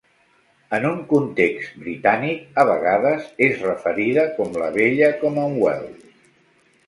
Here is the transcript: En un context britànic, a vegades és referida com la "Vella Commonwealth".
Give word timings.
En 0.77 0.85
un 0.91 1.01
context 1.09 1.75
britànic, 1.81 2.47
a 2.63 2.63
vegades 2.69 3.27
és 3.49 3.61
referida 3.67 4.23
com 4.39 4.57
la 4.63 4.71
"Vella 4.81 5.11
Commonwealth". 5.25 6.09